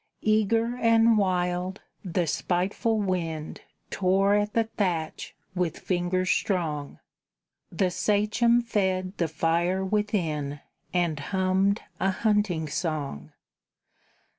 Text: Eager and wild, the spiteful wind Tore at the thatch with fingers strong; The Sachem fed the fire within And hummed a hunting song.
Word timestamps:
Eager 0.23 0.77
and 0.77 1.15
wild, 1.15 1.79
the 2.03 2.25
spiteful 2.25 2.97
wind 2.97 3.61
Tore 3.91 4.33
at 4.33 4.53
the 4.53 4.63
thatch 4.63 5.35
with 5.53 5.77
fingers 5.77 6.27
strong; 6.31 6.97
The 7.71 7.91
Sachem 7.91 8.63
fed 8.63 9.15
the 9.17 9.27
fire 9.27 9.85
within 9.85 10.59
And 10.91 11.19
hummed 11.19 11.83
a 11.99 12.09
hunting 12.09 12.67
song. 12.67 13.33